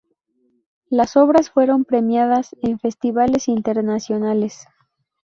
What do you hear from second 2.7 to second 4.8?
festivales internacionales.